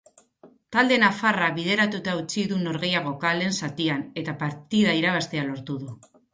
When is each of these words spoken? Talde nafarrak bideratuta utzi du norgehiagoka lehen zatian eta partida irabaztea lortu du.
Talde 0.75 0.95
nafarrak 1.03 1.53
bideratuta 1.57 2.15
utzi 2.23 2.47
du 2.53 2.59
norgehiagoka 2.63 3.35
lehen 3.43 3.55
zatian 3.61 4.03
eta 4.25 4.37
partida 4.43 4.99
irabaztea 5.05 5.49
lortu 5.55 5.81
du. 5.87 5.97